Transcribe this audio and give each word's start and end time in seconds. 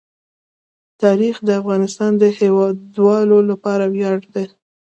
تاریخ 1.01 1.35
د 1.43 1.49
افغانستان 1.61 2.11
د 2.17 2.23
هیوادوالو 2.39 3.37
لپاره 3.49 3.85
ویاړ 3.93 4.17
دی. 4.33 4.45